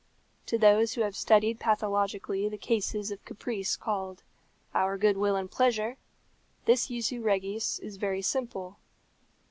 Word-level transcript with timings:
To 0.47 0.57
those 0.57 0.95
who 0.95 1.01
have 1.01 1.15
studied 1.15 1.59
pathologically 1.59 2.49
the 2.49 2.57
cases 2.57 3.11
of 3.11 3.23
caprice 3.23 3.75
called 3.77 4.23
"our 4.73 4.97
good 4.97 5.15
will 5.15 5.35
and 5.35 5.51
pleasure," 5.51 5.97
this 6.65 6.87
jussu 6.87 7.23
regis 7.23 7.77
is 7.77 7.97
very 7.97 8.23
simple. 8.23 8.79